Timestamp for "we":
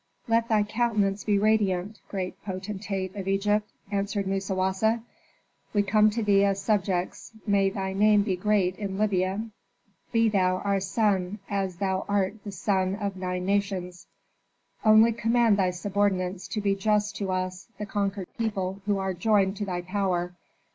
5.75-5.83